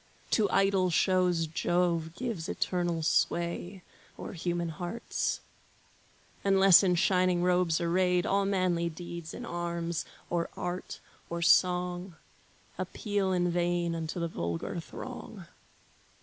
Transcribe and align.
To 0.31 0.49
idle 0.49 0.89
shows 0.89 1.45
Jove 1.45 2.15
gives 2.15 2.49
eternal 2.49 3.03
sway 3.03 3.83
O'er 4.17 4.33
human 4.33 4.69
hearts. 4.69 5.41
Unless 6.43 6.81
in 6.81 6.95
shining 6.95 7.43
robes 7.43 7.79
arrayed, 7.79 8.25
All 8.25 8.43
manly 8.45 8.89
deeds 8.89 9.31
in 9.31 9.45
arms, 9.45 10.03
or 10.27 10.49
art, 10.57 10.99
or 11.29 11.43
song, 11.43 12.15
Appeal 12.79 13.31
in 13.31 13.51
vain 13.51 13.93
unto 13.93 14.19
the 14.19 14.27
vulgar 14.27 14.79
throng. 14.79 15.45